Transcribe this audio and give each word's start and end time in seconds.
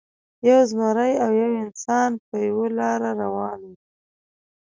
یو 0.47 0.59
زمری 0.69 1.13
او 1.25 1.31
یو 1.41 1.51
انسان 1.63 2.11
په 2.27 2.35
یوه 2.47 2.67
لاره 2.77 3.09
روان 3.21 3.59
وو. 3.67 3.75